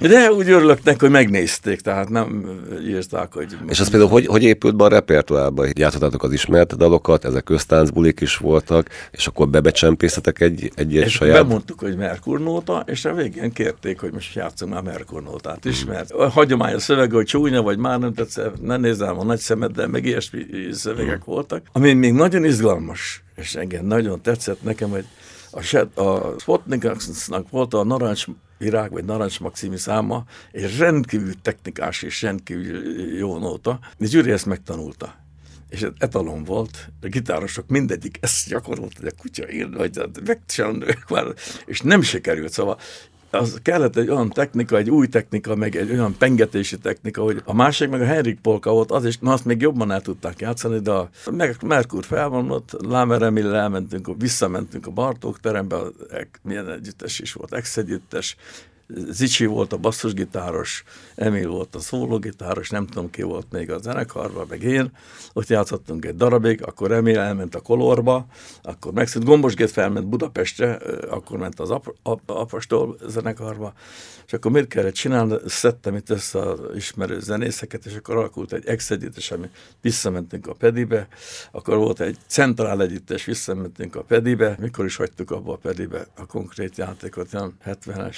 [0.00, 3.56] De úgy örülök hogy megnézték, tehát nem írták, hogy...
[3.68, 7.44] És az például hogy, hogy épült be a repert repertoárba játszhatátok az ismert dalokat, ezek
[7.44, 11.42] köztáncbulik is voltak, és akkor bebecsempészetek egy, egy, egy saját...
[11.42, 15.82] Bemondtuk, hogy Merkur nóta, és a végén kérték, hogy most játszunk már Merkur nótát is,
[15.82, 15.92] hmm.
[15.92, 19.38] mert a hagyomány a szövege, hogy csúnya, vagy már nem tetszett, ne nézzem a nagy
[19.38, 21.34] szemeddel, meg ilyesmi szövegek hmm.
[21.34, 25.04] voltak, ami még nagyon izgalmas, és engem nagyon tetszett nekem, hogy
[25.50, 28.26] a, a Spotniknak volt a narancs
[28.58, 34.46] virág, vagy narancs maximi száma, és rendkívül technikás és rendkívül jó nóta, de Gyuri ezt
[34.46, 35.14] megtanulta.
[35.68, 40.84] És ez etalon volt, a gitárosok mindegyik ezt gyakorolt, hogy a kutya írni, vagy megcsinálni,
[41.66, 42.78] és nem sikerült, szóval
[43.30, 47.54] az kellett egy olyan technika, egy új technika, meg egy olyan pengetési technika, hogy a
[47.54, 50.78] másik meg a Henrik Polka volt, az is, na azt még jobban el tudták játszani,
[50.78, 51.10] de a
[51.66, 55.76] Merkur felvonult, Lámer Emil elmentünk, visszamentünk a Bartók terembe,
[56.42, 58.36] milyen együttes is volt, ex-együttes,
[58.94, 64.46] Zicsi volt a basszusgitáros, Emil volt a szólógitáros, nem tudom ki volt még a zenekarban,
[64.48, 64.90] meg én.
[65.32, 68.26] Ott játszottunk egy darabig, akkor Emil elment a Kolorba,
[68.62, 69.24] akkor megszűnt.
[69.24, 70.74] Gombosgét felment Budapestre,
[71.10, 73.72] akkor ment az ap- ap- Apostol zenekarba,
[74.26, 75.34] és akkor mit kellett csinálni?
[75.46, 79.46] Szedtem itt össze az ismerő zenészeket, és akkor alakult egy ex együttes, ami
[79.80, 81.08] visszamentünk a Pedibe,
[81.50, 86.26] akkor volt egy centrál együttes, visszamentünk a Pedibe, mikor is hagytuk abba a Pedibe a
[86.26, 88.16] konkrét játékot, olyan 70-es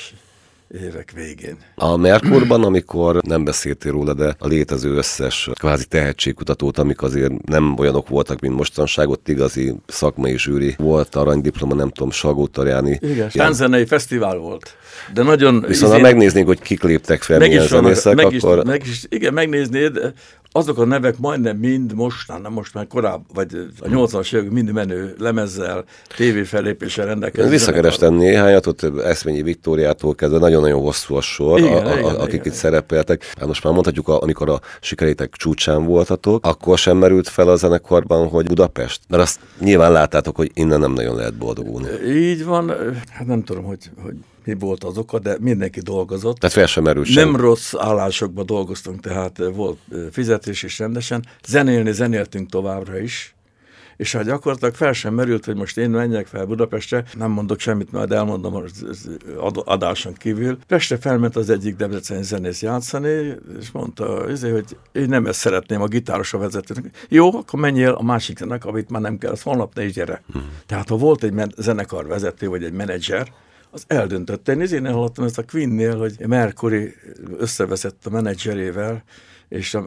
[0.80, 1.56] évek végén.
[1.74, 7.74] A Merkurban, amikor nem beszéltél róla, de a létező összes kvázi tehetségkutatót, amik azért nem
[7.78, 12.98] olyanok voltak, mint mostanság, ott igazi szakmai zsűri volt, aranydiploma, nem tudom, Sagó Tarjáni.
[13.00, 13.87] Igen, ilyen...
[13.87, 14.76] fesztivál volt.
[15.14, 15.64] De nagyon...
[15.66, 16.00] Viszont izé...
[16.02, 18.58] ha megnéznénk, hogy kik léptek fel, meg milyen is zenészek, meg akkor...
[18.58, 20.12] Is, meg is, igen, megnéznéd,
[20.52, 24.72] azok a nevek majdnem mind most, nem most már korábban, vagy a 80-as évek mind
[24.72, 25.84] menő lemezzel,
[26.16, 27.48] tévéfellépéssel rendelkező.
[27.48, 32.32] Visszakerestem néhányat, ott Eszményi Viktóriától kezdve nagyon-nagyon hosszú a sor, igen, a, a, igen, akik
[32.32, 32.46] igen.
[32.46, 33.32] itt szerepeltek.
[33.38, 37.56] Hát most már mondhatjuk, a, amikor a sikerétek csúcsán voltatok, akkor sem merült fel a
[37.56, 39.00] zenekarban, hogy Budapest?
[39.08, 41.88] Mert azt nyilván láttátok, hogy innen nem nagyon lehet boldogulni.
[42.06, 42.72] Így van,
[43.10, 46.37] hát nem tudom, hogy, hogy mi volt az oka, de mindenki dolgozott.
[46.37, 47.28] Tehát fel sem sem.
[47.28, 49.78] Nem rossz állásokban dolgoztunk, tehát volt
[50.11, 51.24] fizetés is rendesen.
[51.46, 53.35] Zenélni zenéltünk továbbra is,
[53.96, 57.92] és hát gyakorlatilag fel sem merült, hogy most én menjek fel Budapestre, nem mondok semmit,
[57.92, 59.16] majd elmondom az
[59.64, 60.59] adáson kívül.
[60.66, 65.87] Pestre felment az egyik debreceni zenész játszani, és mondta, hogy én nem ezt szeretném a
[65.87, 67.07] gitáros a vezetőnek.
[67.09, 70.22] Jó, akkor menjél a másik zenekar, amit már nem kell, az holnap ne is gyere.
[70.33, 70.50] Hmm.
[70.66, 73.33] Tehát ha volt egy zenekar vezető, vagy egy menedzser,
[73.74, 74.52] az eldöntötte.
[74.52, 76.94] Én hallottam ezt a Queen-nél, hogy Mercury
[77.38, 79.02] összeveszett a menedzserével,
[79.52, 79.78] és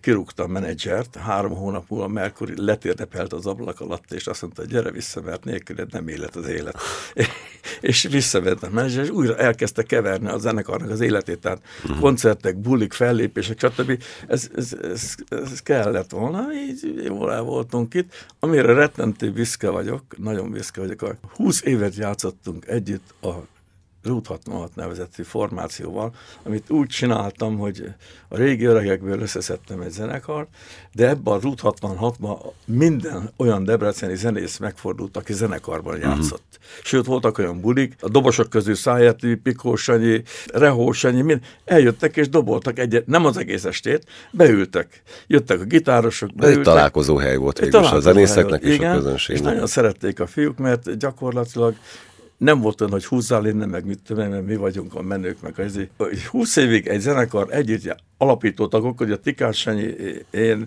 [0.00, 4.90] kirúgta a menedzsert, három hónap múlva Mercury letérdepelt az ablak alatt, és azt mondta, gyere
[4.90, 6.76] vissza, mert nélküled nem élet az élet.
[7.80, 12.00] és visszavett a menedzser, és újra elkezdte keverni a zenekarnak az életét, tehát uh-huh.
[12.00, 14.02] koncertek, bulik, fellépések, stb.
[14.26, 18.26] Ez, ez, ez, ez kellett volna, így jól el voltunk itt.
[18.40, 23.32] Amire rettentő büszke vagyok, nagyon büszke vagyok, 20 évet játszottunk együtt a
[24.04, 27.84] Route 66 nevezetű formációval, amit úgy csináltam, hogy
[28.28, 30.48] a régi öregekből összeszedtem egy zenekart,
[30.92, 36.08] de ebben a Route 66-ban minden olyan debreceni zenész megfordult, aki zenekarban mhm.
[36.08, 36.42] játszott.
[36.50, 36.84] Uh-huh.
[36.84, 43.06] Sőt, voltak olyan bulik, a dobosok közül Szájeti, Pikósanyi, Rehósanyi, mind eljöttek és doboltak egyet,
[43.06, 45.02] nem az egész estét, beültek.
[45.26, 46.58] Jöttek a gitárosok, beültek.
[46.58, 49.44] Egy találkozó hely volt végül a zenészeknek és igen, a közönségnek.
[49.44, 51.74] És nagyon szerették a fiúk, mert gyakorlatilag
[52.44, 55.58] nem volt olyan, hogy húzzál innen, meg mit tudom, mert mi vagyunk a menők, meg
[55.58, 55.80] az.
[56.30, 59.68] 20 évig egy zenekar együtt alapító tagok, hogy a Tikás
[60.30, 60.66] én,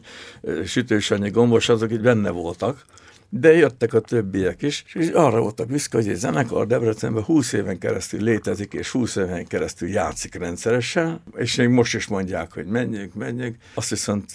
[0.66, 2.86] Sütős Sanyi, Gombos, azok így benne voltak,
[3.30, 7.78] de jöttek a többiek is, és arra voltak büszke, hogy egy zenekar Debrecenben 20 éven
[7.78, 13.14] keresztül létezik, és 20 éven keresztül játszik rendszeresen, és még most is mondják, hogy menjünk,
[13.14, 13.56] menjünk.
[13.74, 14.34] Azt viszont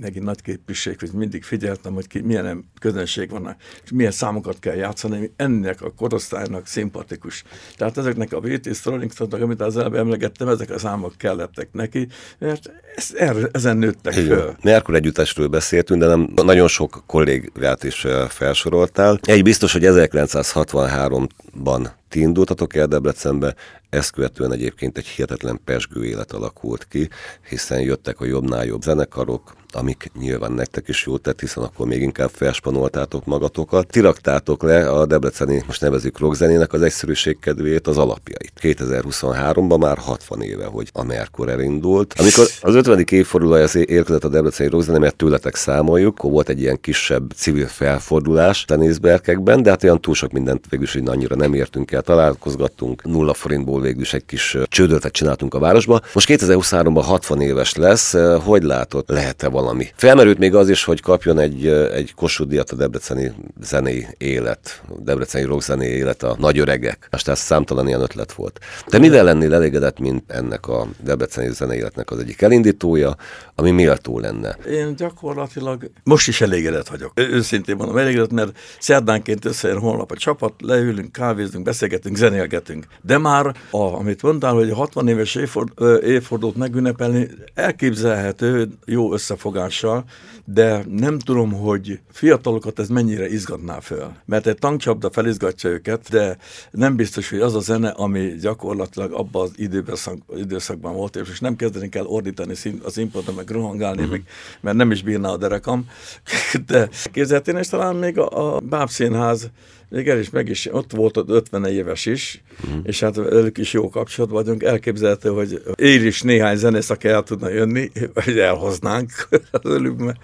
[0.00, 4.74] megint nagy képviség, hogy mindig figyeltem, hogy ki, milyen közönség van, és milyen számokat kell
[4.74, 7.44] játszani, ennek a korosztálynak szimpatikus.
[7.76, 12.08] Tehát ezeknek a Beatles, Rolling Stones, amit az előbb emlegettem, ezek a számok kellettek neki,
[12.38, 14.38] mert ez, erre, ezen nőttek Igen.
[14.38, 14.56] föl.
[14.62, 19.18] Merkur együttesről beszéltünk, de nem nagyon sok kollégát is felsoroltál.
[19.22, 23.54] Egy biztos, hogy 1963-ban ti indultatok el Debrecenbe,
[23.90, 27.08] ezt követően egyébként egy hihetetlen pesgő élet alakult ki,
[27.48, 32.02] hiszen jöttek a jobbnál jobb zenekarok, amik nyilván nektek is jót tett, hiszen akkor még
[32.02, 33.86] inkább felspanoltátok magatokat.
[33.86, 38.52] Tiraktátok le a debreceni, most nevezük rockzenének az egyszerűség kedvéért az alapjait.
[38.60, 42.14] 2023-ban már 60 éve, hogy a Merkur elindult.
[42.18, 43.04] Amikor az 50.
[43.10, 48.64] évfordulója érkezett a debreceni rockzene, mert tőletek számoljuk, akkor volt egy ilyen kisebb civil felfordulás
[48.64, 53.34] tenészberkekben, de hát olyan túl sok mindent végül is annyira nem értünk el, találkozgattunk, nulla
[53.34, 56.00] forintból végül is egy kis csődöltet csináltunk a városba.
[56.12, 58.14] Most 2023-ban 60 éves lesz,
[58.44, 59.88] hogy látod, lehet-e valami.
[59.94, 65.00] Felmerült még az is, hogy kapjon egy, egy Kossuth díjat a debreceni zenei élet, a
[65.00, 67.08] debreceni rockzenei élet a nagy öregek.
[67.10, 68.58] Most ez számtalan ilyen ötlet volt.
[68.86, 73.16] Te mivel lennél elégedett, mint ennek a debreceni zenei életnek az egyik elindítója,
[73.54, 74.56] ami méltó lenne?
[74.68, 77.12] Én gyakorlatilag most is elégedett vagyok.
[77.14, 82.86] Őszintén mondom, elégedett, mert szerdánként összejön holnap a csapat, leülünk, kávézünk, beszélgetünk, zenélgetünk.
[83.02, 89.48] De már, a, amit mondtál, hogy a 60 éves évford, évfordulót megünnepelni, elképzelhető jó összefogás
[89.50, 90.04] felfogással,
[90.44, 94.12] de nem tudom, hogy fiatalokat ez mennyire izgatná föl.
[94.24, 96.38] Mert egy tankcsapda felizgatja őket, de
[96.70, 99.96] nem biztos, hogy az a zene, ami gyakorlatilag abban az időben,
[100.36, 102.52] időszakban volt, és nem kezdenénk el ordítani
[102.82, 104.10] az színpadon, meg rohangálni, uh-huh.
[104.10, 104.24] meg,
[104.60, 105.86] mert nem is bírná a derekam.
[106.66, 109.50] De képzelhetén, és talán még a, a Bábszínház
[109.90, 112.78] el is meg is, ott volt ott 50 éves is, mm.
[112.82, 114.62] és hát ők is jó kapcsolatban vagyunk.
[114.62, 119.10] Elképzelhető, hogy ér is néhány zenész, aki el tudna jönni, vagy elhoznánk
[119.50, 120.16] az ölükbe.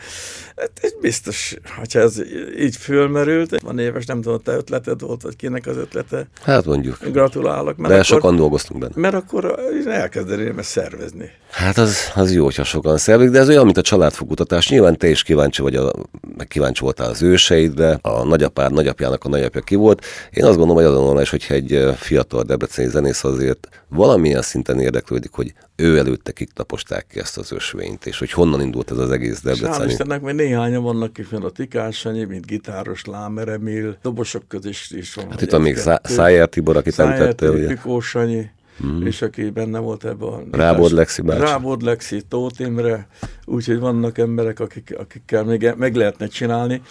[0.56, 2.22] Hát biztos, hogyha ez
[2.58, 6.28] így fölmerült, van éves, nem tudom, te ötleted volt, vagy kinek az ötlete.
[6.42, 6.98] Hát mondjuk.
[7.10, 7.76] Gratulálok.
[7.76, 8.92] Mert De akkor, sokan dolgoztunk benne.
[8.96, 11.30] Mert akkor elkezdeném ezt szervezni.
[11.50, 14.68] Hát az, az jó, hogyha sokan szervezik, de ez olyan, mint a családfogutatás.
[14.68, 15.92] Nyilván te is kíváncsi vagy, a,
[16.36, 20.04] meg kíváncsi voltál az őseidre, a nagyapád, nagyapjának a nagyapja ki volt.
[20.30, 25.30] Én azt gondolom, hogy azon normális, hogyha egy fiatal debreceni zenész azért valamilyen szinten érdeklődik,
[25.32, 29.10] hogy ő előtte kik taposták ki ezt az ösvényt, és hogy honnan indult ez az
[29.10, 29.84] egész Debreceni.
[29.84, 34.72] Hál' Istennek, mert néhányan vannak mint a Tikás Sanyi, mint gitáros Lámer Emil, dobosok között
[34.90, 35.30] is van.
[35.30, 37.66] Hát itt van még Szájer Tibor, akit említettél, ugye?
[37.66, 38.50] Pikós Sanyi,
[38.86, 39.06] mm.
[39.06, 40.42] és aki benne volt ebben a...
[40.50, 41.40] Rábod Lexi bácsi.
[41.40, 43.08] Rábod Lexi, Tóth Imre,
[43.44, 46.82] úgyhogy vannak emberek, akik, akikkel még meg lehetne csinálni,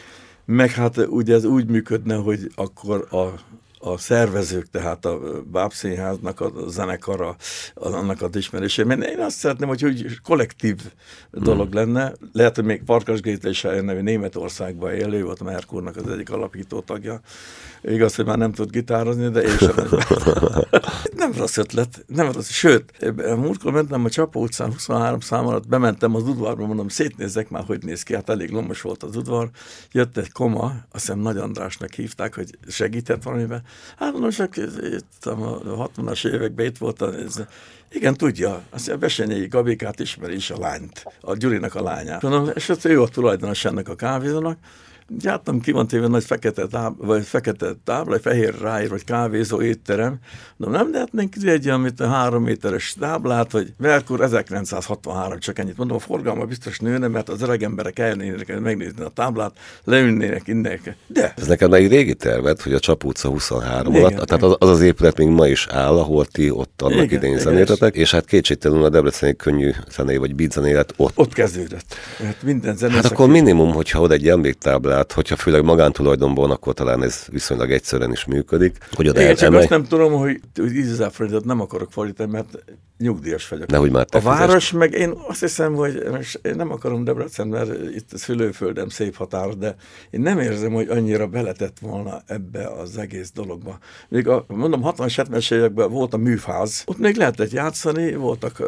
[0.45, 3.33] meg hát ugye ez úgy működne, hogy akkor a
[3.85, 5.19] a szervezők, tehát a
[5.51, 7.35] Bábszínháznak a zenekara,
[7.73, 8.87] az, annak a ismerésére.
[8.87, 10.81] Mert én azt szeretném, hogy úgy kollektív
[11.31, 11.75] dolog hmm.
[11.75, 12.13] lenne.
[12.31, 17.21] Lehet, hogy még Farkas is eljönne, Németországban élő volt Merkurnak az egyik alapító tagja.
[17.87, 19.75] Igaz, hogy már nem tud gitározni, de én sem.
[21.25, 22.49] nem rossz ötlet, nem rossz.
[22.49, 27.63] Sőt, múltkor mentem a Csapó utcán 23 szám alatt, bementem az udvarba, mondom, szétnézzek már,
[27.63, 29.49] hogy néz ki, hát elég lomos volt az udvar.
[29.91, 33.63] Jött egy koma, azt hiszem Nagy Andrásnak hívták, hogy segített valamiben.
[33.97, 35.61] Hát mondom, csak itt a
[35.95, 37.43] 60-as években itt volt, ez,
[37.91, 42.21] igen, tudja, azt mondja, Besenyei Gabikát ismeri is a lányt, a Gyurinak a lányát.
[42.21, 44.57] Mondom, és ő a tulajdonos ennek a kávézónak,
[45.19, 50.19] Jártam ki van téve nagy fekete tábla, vagy fekete tábla, fehér ráír, vagy kávézó étterem.
[50.57, 55.77] De nem lehetnénk egy olyan, mint a három méteres táblát, vagy Merkur 1963, csak ennyit
[55.77, 59.51] mondom, a forgalma biztos nőne, mert az öreg emberek eljönnének megnézni a táblát,
[59.83, 60.95] leülnének, innek.
[61.07, 61.33] De.
[61.37, 64.69] Ez neked egy régi terved, hogy a Csap utca 23 igen, alatt, tehát az, az,
[64.69, 68.25] az épület még ma is áll, ahol ti ott annak igen, idején zenétetek, és hát
[68.25, 71.17] kétségtelenül a Debreceni könnyű zené vagy beat zenélet ott.
[71.17, 71.95] Ott kezdődött.
[72.23, 73.03] Hát minden zenészek.
[73.03, 77.71] Hát akkor minimum, hogyha oda egy emléktáblát tehát hogyha főleg magántulajdonban, akkor talán ez viszonylag
[77.71, 78.77] egyszerűen is működik.
[78.91, 82.63] Hogy oda Igen, csak azt nem tudom, hogy, hogy 10 forintot nem akarok fordítani, mert
[82.97, 83.69] nyugdíjas vagyok.
[83.69, 87.47] Nehogy már te A város meg én azt hiszem, hogy most én nem akarom Debrecen,
[87.47, 89.75] mert itt a szülőföldem szép határ, de
[90.10, 93.77] én nem érzem, hogy annyira beletett volna ebbe az egész dologba.
[94.10, 98.63] Még a, mondom, 60-70-es években volt a műfáz, ott még lehetett játszani, voltak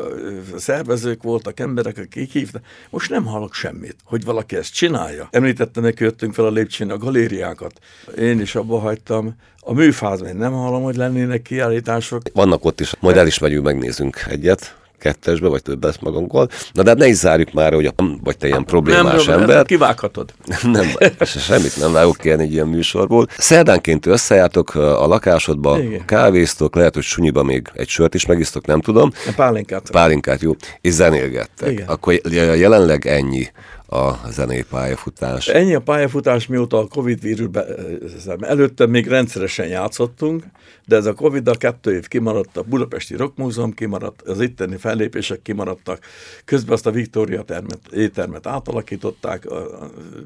[0.58, 2.64] szervezők, voltak emberek, akik hívtak.
[2.90, 5.28] Most nem hallok semmit, hogy valaki ezt csinálja.
[5.32, 7.80] Említettem neki, jöttünk fel a lépcsőn a galériákat.
[8.18, 9.36] Én is abba hagytam.
[9.60, 12.22] A műfázban nem hallom, hogy lennének kiállítások.
[12.34, 16.50] Vannak ott is, majd el is megyünk, megnézünk egyet kettesbe, vagy többet magunkkal.
[16.74, 19.56] Na de hát ne is zárjuk már, hogy a, vagy te ilyen problémás nem, ember.
[19.56, 20.34] Nem, kivághatod.
[20.72, 20.88] nem,
[21.26, 23.28] semmit nem vágok ki egy ilyen műsorból.
[23.38, 26.06] Szerdánként összejártok a lakásodba, Igen.
[26.06, 29.12] kávéztok, lehet, hogy sunyiba még egy sört is megisztok, nem tudom.
[29.28, 29.90] A pálinkát.
[29.92, 30.56] Pálinkát, jó.
[30.82, 31.72] És zenélgettek.
[31.72, 31.88] Igen.
[31.88, 32.20] Akkor
[32.56, 33.48] jelenleg ennyi
[33.88, 35.48] a zenei pályafutás?
[35.48, 37.66] Ennyi a pályafutás, mióta a Covid vírus be,
[38.40, 40.44] előtte még rendszeresen játszottunk,
[40.88, 45.42] de ez a Covid-dal kettő év kimaradt, a Budapesti Rock Múzeum kimaradt, az itteni fellépések
[45.42, 46.00] kimaradtak,
[46.46, 49.48] közben azt a Victoria termet, éttermet átalakították,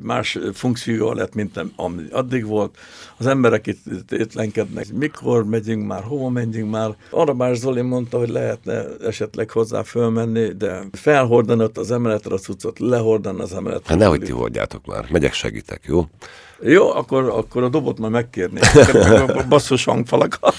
[0.02, 2.78] más funkció lett, mint ami addig volt.
[3.17, 6.95] Az emberek itt étlenkednek, mikor megyünk már, hova megyünk már.
[7.10, 12.38] Arra már Zoli mondta, hogy lehetne esetleg hozzá fölmenni, de felhordani ott az emeletre a
[12.38, 13.86] cuccot, lehordani az emeletre.
[13.88, 16.06] Hát nehogy ti hordjátok már, megyek segítek, jó?
[16.63, 18.63] Jó, akkor, akkor a dobot majd megkérnék.
[19.50, 20.56] Basszus hangfalakat.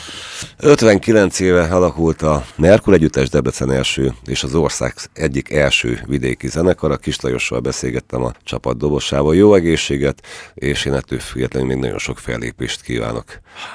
[0.59, 6.91] 59 éve alakult a Merkur Együttes Debrecen első és az ország egyik első vidéki zenekar.
[6.91, 9.35] A Kislajossal beszélgettem a csapat dobosával.
[9.35, 13.25] Jó egészséget, és én ettől függetlenül még nagyon sok fellépést kívánok.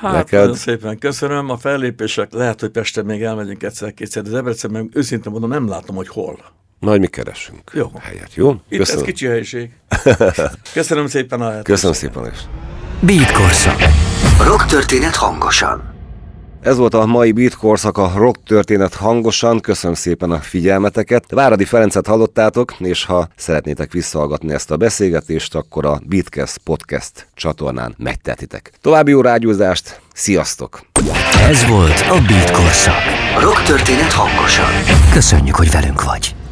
[0.02, 0.40] Hát, neked.
[0.40, 1.50] nagyon szépen köszönöm.
[1.50, 6.08] A fellépések lehet, hogy Pesten még elmegyünk egyszer-kétszer, de Debrecenben őszintén mondom, nem látom, hogy
[6.08, 6.40] hol.
[6.80, 7.92] Majd mi keresünk jó.
[8.02, 8.56] helyet, jó?
[8.70, 9.02] Itt Köszönöm.
[9.02, 9.72] ez kicsi helység.
[10.74, 11.66] Köszönöm szépen a lehetőséget.
[11.66, 12.40] Köszönöm szépen is.
[13.00, 13.82] Beat Korszak.
[14.44, 15.96] Rock történet hangosan.
[16.62, 19.60] Ez volt a mai Beat Korszak, a rock történet hangosan.
[19.60, 21.32] Köszönöm szépen a figyelmeteket.
[21.32, 27.96] Váradi Ferencet hallottátok, és ha szeretnétek visszahallgatni ezt a beszélgetést, akkor a Beatcast Podcast csatornán
[27.98, 28.72] megtehetitek.
[28.82, 30.82] További jó rágyúzást, sziasztok!
[31.40, 33.02] Ez volt a Beat Korszak.
[33.38, 34.72] A rock történet hangosan.
[35.14, 36.36] Köszönjük, hogy velünk vagy.